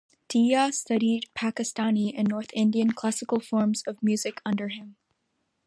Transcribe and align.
Deeyah 0.29 0.73
studied 0.73 1.29
Pakistani 1.37 2.11
and 2.17 2.27
North 2.27 2.49
Indian 2.53 2.89
classical 2.91 3.39
forms 3.39 3.83
of 3.85 4.01
music 4.01 4.41
under 4.43 4.69
him. 4.69 4.95